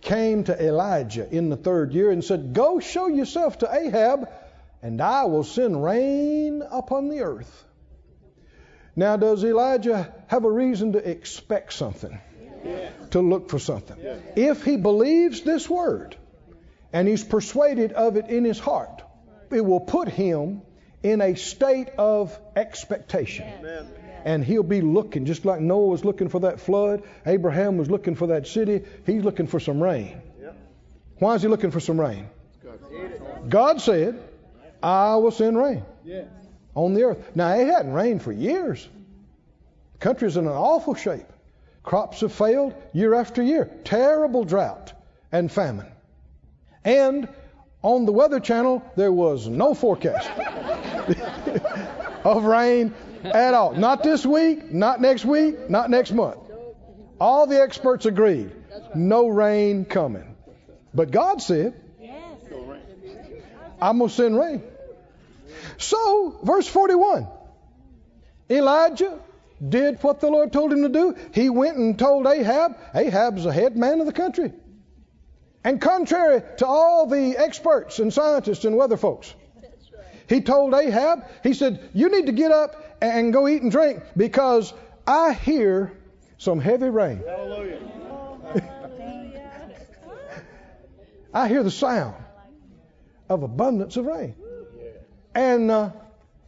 [0.00, 4.28] came to Elijah in the third year and said, Go show yourself to Ahab,
[4.82, 7.64] and I will send rain upon the earth.
[8.96, 12.18] Now, does Elijah have a reason to expect something?
[13.10, 13.96] To look for something?
[14.36, 16.16] If he believes this word
[16.92, 19.02] and he's persuaded of it in his heart,
[19.50, 20.62] it will put him
[21.02, 23.46] in a state of expectation.
[24.24, 28.14] And he'll be looking, just like Noah was looking for that flood, Abraham was looking
[28.14, 30.22] for that city, he's looking for some rain.
[31.18, 32.28] Why is he looking for some rain?
[33.48, 34.18] God said,
[34.82, 35.84] I will send rain
[36.74, 37.18] on the earth.
[37.34, 38.88] Now, it hadn't rained for years.
[39.94, 41.26] The country's in an awful shape.
[41.82, 43.70] Crops have failed year after year.
[43.84, 44.92] Terrible drought
[45.30, 45.90] and famine.
[46.84, 47.28] And
[47.82, 50.30] on the Weather Channel, there was no forecast
[52.24, 53.74] of rain at all.
[53.74, 56.38] Not this week, not next week, not next month.
[57.20, 58.50] All the experts agreed
[58.94, 60.36] no rain coming.
[60.92, 61.74] But God said,
[63.80, 64.62] I'm going to send rain.
[65.78, 67.28] So, verse 41
[68.50, 69.18] Elijah
[69.66, 71.16] did what the Lord told him to do.
[71.32, 72.76] He went and told Ahab.
[72.94, 74.52] Ahab's the head man of the country.
[75.62, 79.34] And contrary to all the experts and scientists and weather folks,
[80.28, 84.02] he told Ahab, he said, You need to get up and go eat and drink
[84.16, 84.72] because
[85.06, 85.92] I hear
[86.38, 87.22] some heavy rain.
[87.26, 87.80] Hallelujah.
[91.34, 92.14] I hear the sound
[93.28, 94.34] of abundance of rain.
[95.34, 95.90] And uh,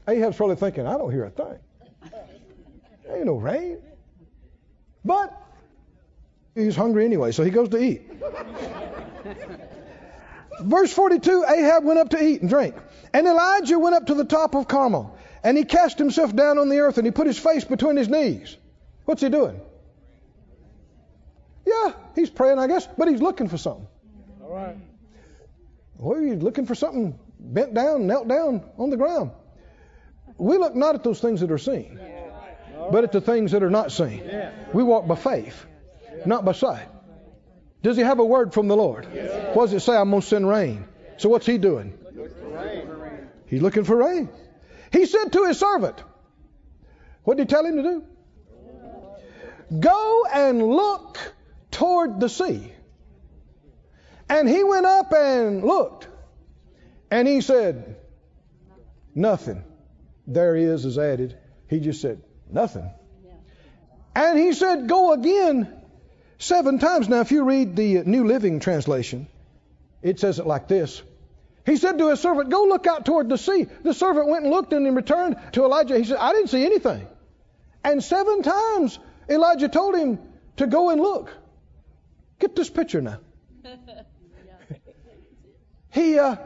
[0.08, 1.58] Ahab's probably thinking, I don't hear a thing.
[3.04, 3.78] There ain't no rain.
[5.04, 5.32] But
[6.54, 8.02] he's hungry anyway, so he goes to eat.
[10.60, 12.74] Verse 42 Ahab went up to eat and drink.
[13.12, 15.16] And Elijah went up to the top of Carmel.
[15.42, 18.08] And he cast himself down on the earth and he put his face between his
[18.08, 18.56] knees.
[19.04, 19.60] What's he doing?
[21.64, 23.86] Yeah, he's praying, I guess, but he's looking for something.
[24.42, 24.76] All right.
[25.98, 29.30] Well, he's looking for something bent down, knelt down on the ground.
[30.38, 31.98] We look not at those things that are seen,
[32.90, 34.22] but at the things that are not seen.
[34.72, 35.64] We walk by faith,
[36.24, 36.88] not by sight.
[37.82, 39.06] Does he have a word from the Lord?
[39.54, 39.96] What does it say?
[39.96, 40.86] I'm going to send rain.
[41.18, 41.96] So what's he doing?
[43.46, 44.28] He's looking for rain.
[44.92, 46.02] He said to his servant,
[47.22, 48.04] what did he tell him to do?
[49.80, 51.18] Go and look
[51.70, 52.72] toward the sea.
[54.28, 56.08] And he went up and looked.
[57.10, 57.96] And he said,
[59.14, 59.64] Nothing.
[60.26, 61.36] There he is, is added.
[61.68, 62.90] He just said, Nothing.
[64.14, 65.72] And he said, Go again
[66.38, 67.08] seven times.
[67.08, 69.28] Now, if you read the New Living Translation,
[70.02, 71.02] it says it like this.
[71.64, 73.66] He said to his servant, Go look out toward the sea.
[73.82, 75.98] The servant went and looked and he returned to Elijah.
[75.98, 77.06] He said, I didn't see anything.
[77.82, 78.98] And seven times
[79.28, 80.18] Elijah told him
[80.56, 81.32] to go and look.
[82.38, 83.18] Get this picture now.
[85.90, 86.36] he, uh,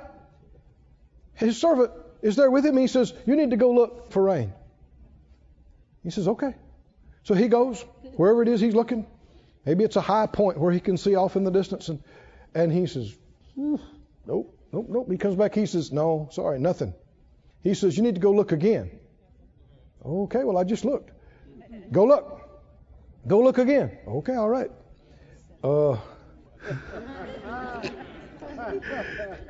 [1.41, 1.91] his servant
[2.23, 2.77] is there with him.
[2.77, 4.53] He says, You need to go look for rain.
[6.03, 6.55] He says, Okay.
[7.23, 7.85] So he goes,
[8.17, 9.07] wherever it is he's looking.
[9.67, 11.89] Maybe it's a high point where he can see off in the distance.
[11.89, 12.03] And,
[12.55, 13.15] and he says,
[13.57, 13.81] Nope,
[14.27, 15.11] nope, nope.
[15.11, 15.55] He comes back.
[15.55, 16.95] He says, No, sorry, nothing.
[17.63, 18.91] He says, You need to go look again.
[20.05, 21.11] Okay, well, I just looked.
[21.93, 22.41] Go look.
[23.27, 23.99] Go look again.
[24.07, 24.71] Okay, all right.
[25.63, 25.99] Uh,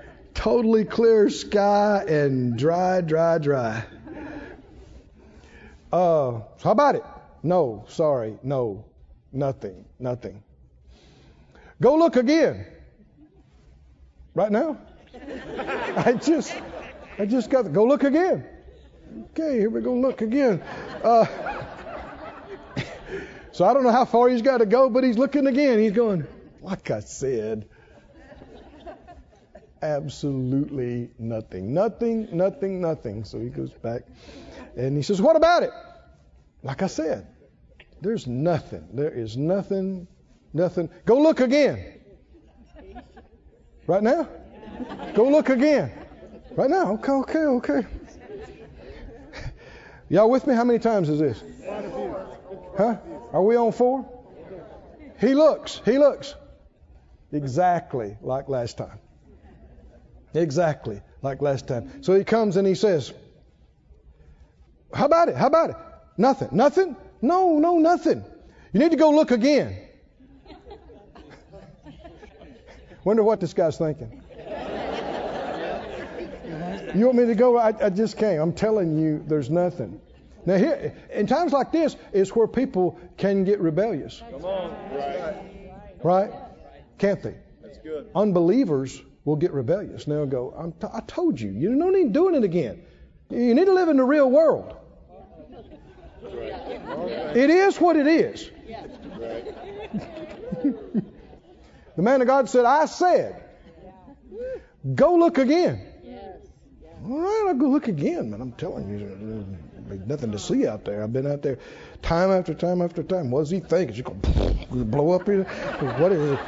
[0.40, 3.84] totally clear sky and dry, dry, dry.
[5.92, 7.04] Uh, how about it?
[7.42, 8.86] No, sorry, no,
[9.32, 10.42] nothing, nothing.
[11.82, 12.64] Go look again.
[14.34, 14.78] Right now?
[15.96, 16.56] I just,
[17.18, 18.46] I just got to go look again.
[19.32, 20.62] Okay, here we go look again.
[21.04, 21.26] Uh,
[23.52, 25.78] so I don't know how far he's got to go, but he's looking again.
[25.78, 26.26] He's going,
[26.62, 27.68] like I said,
[29.82, 31.74] absolutely nothing.
[31.74, 33.24] Nothing, nothing, nothing.
[33.24, 34.02] So he goes back
[34.76, 35.70] and he says, What about it?
[36.62, 37.26] Like I said,
[38.00, 38.88] there's nothing.
[38.92, 40.06] There is nothing,
[40.52, 40.90] nothing.
[41.04, 42.00] Go look again.
[43.86, 44.28] Right now?
[45.14, 45.92] Go look again.
[46.52, 46.92] Right now?
[46.92, 47.86] Okay, okay, okay.
[50.08, 50.54] Y'all with me?
[50.54, 51.42] How many times is this?
[52.76, 52.96] Huh?
[53.32, 54.08] Are we on four?
[55.20, 55.80] He looks.
[55.84, 56.34] He looks.
[57.32, 58.99] Exactly like last time.
[60.34, 62.02] Exactly like last time.
[62.02, 63.12] So he comes and he says,
[64.92, 65.36] How about it?
[65.36, 65.76] How about it?
[66.16, 66.48] Nothing.
[66.52, 66.96] Nothing?
[67.22, 68.24] No, no, nothing.
[68.72, 69.76] You need to go look again.
[73.04, 74.22] Wonder what this guy's thinking.
[76.94, 77.56] You want me to go?
[77.56, 78.40] I, I just can't.
[78.40, 80.00] I'm telling you, there's nothing.
[80.44, 84.22] Now, here, in times like this, is where people can get rebellious.
[84.30, 84.70] Come on.
[84.92, 85.36] Right.
[86.02, 86.32] Right?
[86.98, 87.34] Can't they?
[87.62, 88.10] That's good.
[88.14, 89.00] Unbelievers
[89.30, 90.04] will get rebellious.
[90.04, 91.50] They'll go, I'm t- I told you.
[91.50, 92.82] You don't need doing it again.
[93.30, 94.76] You need to live in the real world.
[96.22, 98.50] It is what it is.
[101.96, 103.42] the man of God said, I said,
[104.94, 105.86] go look again.
[107.04, 108.42] All right, I'll go look again, man.
[108.42, 109.46] I'm telling you,
[109.88, 111.02] there's nothing to see out there.
[111.02, 111.58] I've been out there
[112.02, 113.30] time after time after time.
[113.30, 113.90] What does he think?
[113.90, 115.44] Is he going to blow up here?
[115.98, 116.38] What is it?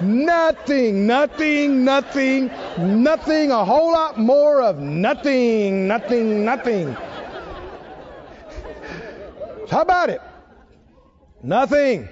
[0.00, 6.96] Nothing, nothing, nothing, nothing, a whole lot more of nothing, nothing, nothing.
[9.70, 10.20] How about it?
[11.42, 12.08] Nothing.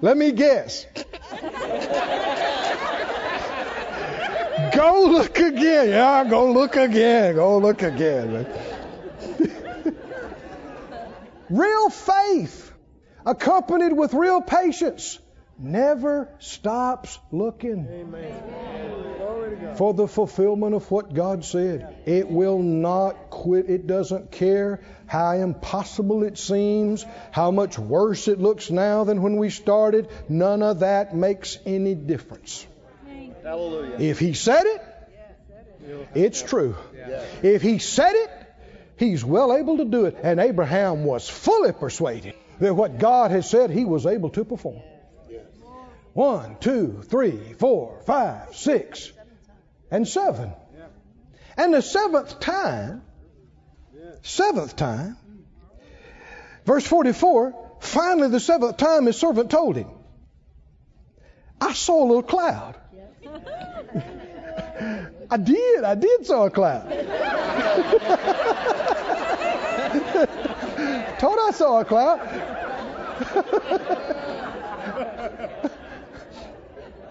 [0.00, 0.86] Let me guess.
[4.74, 5.88] Go look again.
[5.88, 7.34] Yeah, go look again.
[7.34, 8.46] Go look again.
[11.50, 12.65] real faith,
[13.26, 15.18] accompanied with real patience,
[15.58, 18.14] never stops looking
[19.76, 21.96] for the fulfillment of what God said.
[22.06, 23.68] It will not quit.
[23.68, 29.36] It doesn't care how impossible it seems, how much worse it looks now than when
[29.36, 30.08] we started.
[30.28, 32.66] None of that makes any difference.
[33.42, 33.96] Hallelujah.
[33.98, 34.82] If He said it,
[36.14, 36.76] it's true.
[37.42, 38.30] If He said it,
[38.98, 40.16] He's well able to do it.
[40.22, 44.82] And Abraham was fully persuaded that what God has said He was able to perform.
[46.12, 49.12] One, two, three, four, five, six,
[49.90, 50.50] and seven.
[51.58, 53.02] And the seventh time,
[54.22, 55.16] seventh time,
[56.64, 59.88] verse 44, finally the seventh time his servant told him,
[61.60, 62.76] I saw a little cloud.
[65.30, 66.86] I did, I did saw a cloud.
[71.18, 72.20] Told I saw a cloud.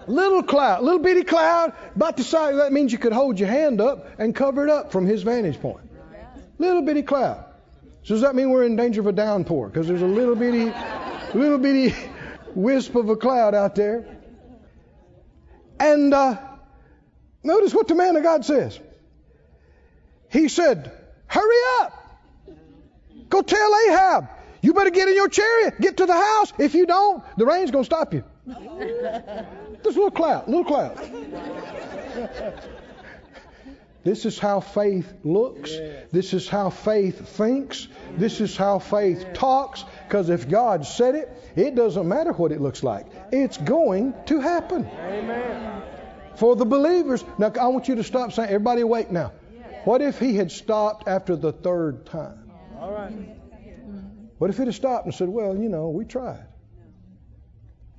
[0.06, 2.56] little cloud, little bitty cloud, about the size.
[2.56, 5.60] That means you could hold your hand up and cover it up from his vantage
[5.60, 5.88] point.
[6.58, 7.44] Little bitty cloud.
[8.04, 9.68] So does that mean we're in danger of a downpour?
[9.68, 10.72] Because there's a little bitty,
[11.34, 11.94] little bitty
[12.54, 14.06] wisp of a cloud out there.
[15.80, 16.38] And uh,
[17.42, 18.78] notice what the man of God says.
[20.30, 20.92] He said,
[21.26, 21.95] "Hurry up!
[23.28, 24.28] Go tell Ahab.
[24.62, 25.80] You better get in your chariot.
[25.80, 26.52] Get to the house.
[26.58, 28.24] If you don't, the rain's going to stop you."
[29.82, 30.98] This little cloud, little cloud.
[34.06, 35.72] This is how faith looks.
[36.12, 37.88] This is how faith thinks.
[38.16, 39.84] This is how faith talks.
[40.06, 43.06] Because if God said it, it doesn't matter what it looks like.
[43.32, 44.86] It's going to happen.
[44.86, 45.82] Amen.
[46.36, 47.24] For the believers.
[47.36, 49.32] Now, I want you to stop saying, everybody awake now.
[49.82, 52.45] What if he had stopped after the third time?
[52.80, 53.12] All right.
[53.12, 54.26] Mm-hmm.
[54.38, 56.44] What if it had stopped and said, well, you know, we tried.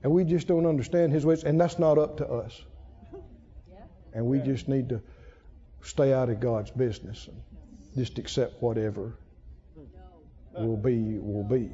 [0.03, 2.61] And we just don't understand his ways, and that's not up to us.
[4.13, 5.01] And we just need to
[5.81, 7.41] stay out of God's business and
[7.95, 9.13] just accept whatever
[10.57, 11.71] will be, will be.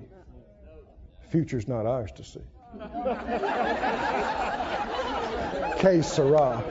[1.22, 2.40] The future's not ours to see.
[5.84, 6.64] Que sera.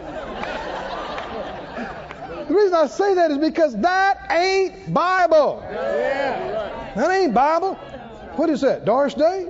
[2.52, 5.60] The reason I say that is because that ain't Bible.
[5.70, 7.76] That ain't Bible.
[8.36, 8.84] What is that?
[8.84, 9.48] Doris Day?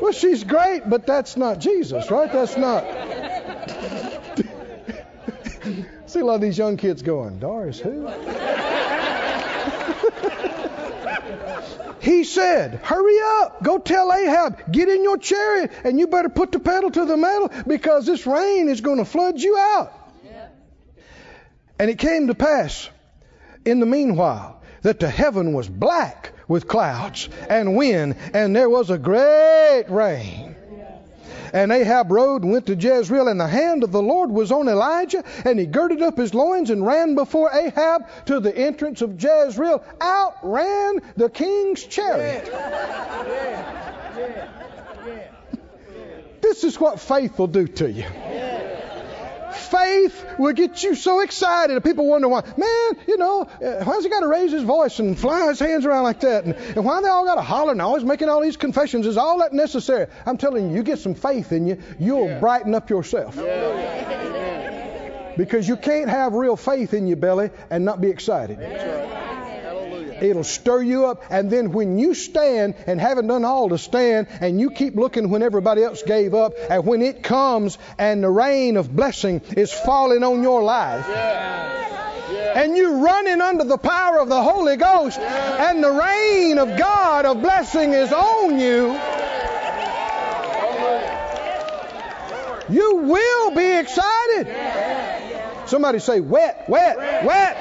[0.00, 2.32] Well, she's great, but that's not Jesus, right?
[2.32, 2.82] That's not.
[6.06, 8.08] See a lot of these young kids going, Doris who?
[12.02, 16.50] He said, Hurry up, go tell Ahab, get in your chariot, and you better put
[16.50, 19.92] the pedal to the metal because this rain is going to flood you out.
[21.78, 22.90] And it came to pass
[23.64, 28.90] in the meanwhile that the heaven was black with clouds and wind, and there was
[28.90, 30.51] a great rain.
[31.52, 34.68] And Ahab rode and went to Jezreel, and the hand of the Lord was on
[34.68, 39.22] Elijah, and he girded up his loins and ran before Ahab to the entrance of
[39.22, 39.84] Jezreel.
[40.00, 42.50] Out ran the king's chariot.
[46.40, 48.06] This is what faith will do to you.
[49.54, 51.74] Faith will get you so excited.
[51.74, 54.98] And people wonder why, man, you know, uh, why's he got to raise his voice
[54.98, 56.44] and fly his hands around like that?
[56.44, 59.06] And, and why they all got to holler and always making all these confessions?
[59.06, 60.06] Is all that necessary?
[60.26, 62.40] I'm telling you, you get some faith in you, you'll yeah.
[62.40, 63.36] brighten up yourself.
[63.36, 65.34] Yeah.
[65.36, 68.58] Because you can't have real faith in your belly and not be excited.
[70.24, 71.22] It'll stir you up.
[71.30, 75.30] And then when you stand and haven't done all to stand, and you keep looking
[75.30, 79.72] when everybody else gave up, and when it comes and the rain of blessing is
[79.72, 81.06] falling on your life.
[82.54, 87.24] And you're running under the power of the Holy Ghost, and the rain of God
[87.24, 88.98] of blessing is on you.
[92.68, 94.46] You will be excited.
[95.66, 97.56] Somebody say, wet, wet, wet,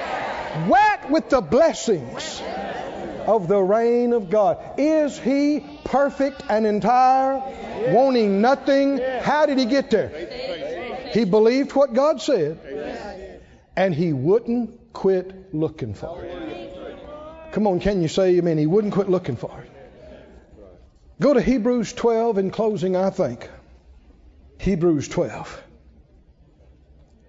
[0.67, 2.41] wet with the blessings
[3.25, 4.57] of the rain of God.
[4.77, 7.41] Is he perfect and entire,
[7.93, 8.99] wanting nothing?
[9.21, 10.09] How did he get there?
[11.13, 13.41] He believed what God said,
[13.75, 17.51] and he wouldn't quit looking for it.
[17.51, 18.57] Come on, can you say amen?
[18.57, 19.69] He wouldn't quit looking for it.
[21.19, 23.47] Go to Hebrews 12 in closing, I think.
[24.57, 25.63] Hebrews 12.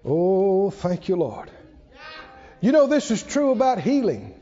[0.05, 1.49] Oh, thank you, Lord.
[2.63, 4.33] You know, this is true about healing.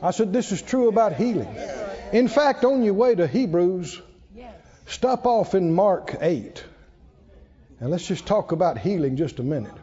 [0.00, 1.52] I said, This is true about healing.
[2.12, 4.00] In fact, on your way to Hebrews,
[4.86, 6.64] stop off in Mark 8.
[7.80, 9.74] And let's just talk about healing just a minute.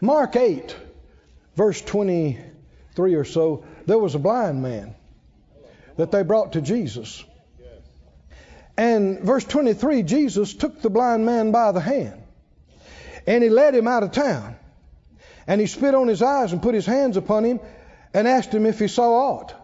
[0.00, 0.74] Mark 8,
[1.54, 4.94] verse 23 or so, there was a blind man
[5.98, 7.22] that they brought to Jesus.
[8.78, 12.22] And verse 23, Jesus took the blind man by the hand
[13.26, 14.57] and he led him out of town.
[15.48, 17.58] And he spit on his eyes and put his hands upon him
[18.12, 19.54] and asked him if he saw aught.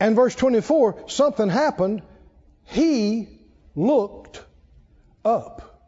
[0.00, 2.02] And verse 24, something happened.
[2.64, 3.28] He
[3.76, 4.42] looked
[5.24, 5.82] up.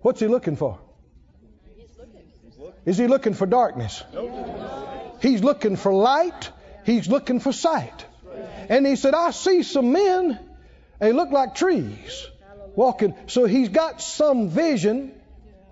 [0.00, 0.80] What's he looking for?
[2.84, 4.02] Is he looking for darkness?
[5.22, 6.50] He's looking for light.
[6.84, 8.04] He's looking for sight.
[8.68, 10.38] And he said, I see some men.
[10.98, 12.26] They look like trees
[12.74, 13.14] walking.
[13.26, 15.12] So he's got some vision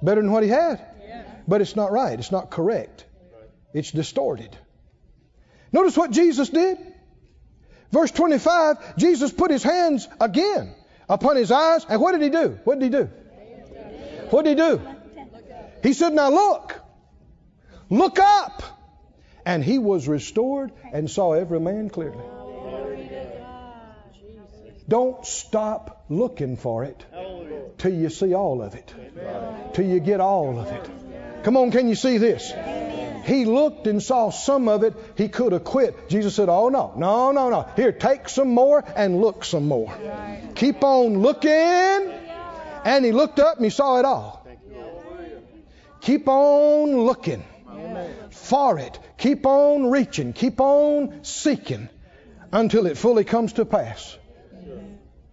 [0.01, 0.81] better than what he had.
[1.49, 2.19] But it's not right.
[2.19, 3.05] It's not correct.
[3.73, 4.57] It's distorted.
[5.73, 6.79] Notice what Jesus did.
[7.93, 10.75] Verse 25, Jesus put his hands again
[11.09, 11.87] upon his eyes.
[11.89, 12.59] And what did he do?
[12.65, 13.11] What did he do?
[14.31, 14.81] What did he do?
[15.83, 16.81] He said, Now look,
[17.91, 18.63] look up.
[19.45, 22.25] And he was restored and saw every man clearly.
[24.89, 27.05] Don't stop looking for it
[27.79, 28.93] till you see all of it,
[29.75, 31.06] till you get all of it.
[31.47, 32.53] Come on, can you see this?
[33.25, 34.95] He looked and saw some of it.
[35.17, 36.09] He could have quit.
[36.09, 37.69] Jesus said, Oh, no, no, no, no.
[37.77, 39.97] Here, take some more and look some more.
[40.57, 41.53] Keep on looking.
[42.85, 44.45] And he looked up and he saw it all.
[46.01, 47.45] Keep on looking
[48.31, 48.99] for it.
[49.17, 50.33] Keep on reaching.
[50.33, 51.89] Keep on seeking
[52.51, 54.19] until it fully comes to pass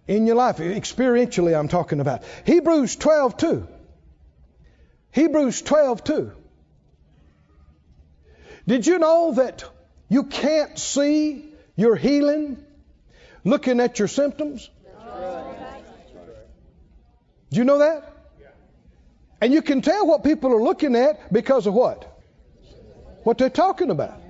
[0.06, 0.58] in your life.
[0.58, 2.22] Experientially, I'm talking about.
[2.46, 3.68] Hebrews 12 2.
[5.14, 6.32] Hebrews 12 2.
[8.66, 9.64] Did you know that
[10.08, 12.64] you can't see your healing
[13.44, 14.68] looking at your symptoms?
[17.50, 18.10] Do you know that?
[19.40, 22.20] And you can tell what people are looking at because of what?
[23.22, 24.20] What they're talking about.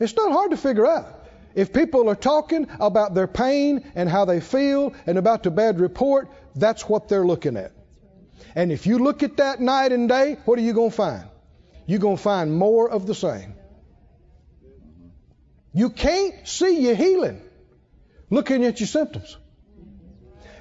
[0.00, 1.28] It's not hard to figure out.
[1.54, 5.78] If people are talking about their pain and how they feel and about the bad
[5.78, 7.75] report, that's what they're looking at.
[8.56, 11.28] And if you look at that night and day, what are you going to find?
[11.86, 13.54] You're going to find more of the same.
[15.74, 17.42] You can't see your healing
[18.30, 19.36] looking at your symptoms.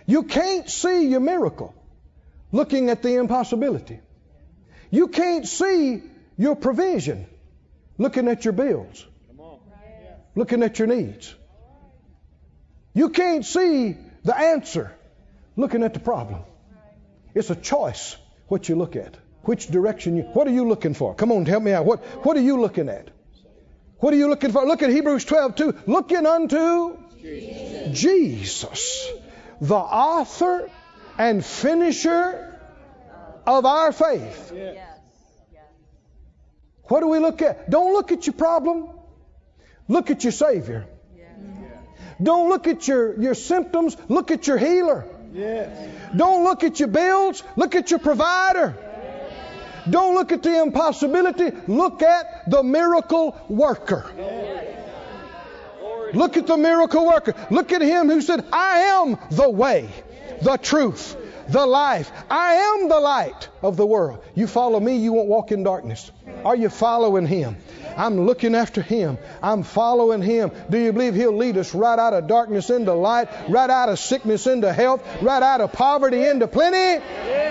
[0.06, 1.74] You can't see your miracle
[2.52, 4.02] looking at the impossibility.
[4.92, 6.04] You can't see
[6.38, 7.28] your provision
[7.98, 9.06] looking at your bills,
[10.36, 11.34] looking at your needs.
[12.94, 14.94] You can't see the answer
[15.56, 16.42] looking at the problem.
[17.36, 18.16] It's a choice
[18.48, 20.24] what you look at, which direction you.
[20.24, 21.14] What are you looking for?
[21.14, 21.86] Come on, help me out.
[21.86, 23.10] What What are you looking at?
[24.00, 24.66] What are you looking for?
[24.66, 25.76] Look at Hebrews 12 2.
[25.86, 28.00] Looking unto Jesus.
[28.02, 29.12] Jesus,
[29.60, 30.70] the author
[31.18, 32.60] and finisher
[33.46, 34.54] of our faith.
[36.84, 37.70] What do we look at?
[37.70, 38.90] Don't look at your problem.
[39.88, 40.86] Look at your Savior.
[42.22, 43.98] Don't look at your, your symptoms.
[44.08, 45.06] Look at your healer.
[46.16, 47.44] Don't look at your bills.
[47.56, 48.76] Look at your provider.
[49.90, 51.52] Don't look at the impossibility.
[51.68, 54.06] Look at the miracle worker.
[56.14, 57.34] Look at the miracle worker.
[57.52, 59.90] Look at him who said, I am the way,
[60.42, 61.18] the truth,
[61.48, 62.12] the life.
[62.30, 64.24] I am the light of the world.
[64.34, 66.12] You follow me, you won't walk in darkness.
[66.44, 67.58] Are you following him?
[67.98, 69.18] I'm looking after him.
[69.42, 70.52] I'm following him.
[70.70, 74.00] Do you believe he'll lead us right out of darkness into light, right out of
[74.00, 77.04] sickness into health, right out of poverty into plenty,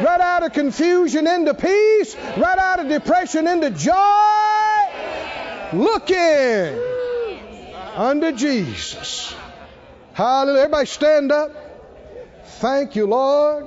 [0.05, 3.95] right out of confusion into peace, right out of depression into joy?
[5.73, 6.79] Looking
[7.97, 9.35] unto Jesus.
[10.13, 10.61] Hallelujah.
[10.61, 11.51] Everybody stand up.
[12.45, 13.67] Thank you, Lord.